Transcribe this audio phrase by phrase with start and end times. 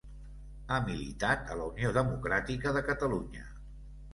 [0.69, 3.47] Ha militat a la Unió Democràtica de Catalunya.